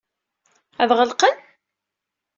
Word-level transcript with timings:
Ad 0.81 0.89
ɣ-qeblen? 0.99 1.37